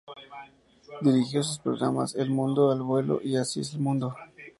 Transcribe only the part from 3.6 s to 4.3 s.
el mundo".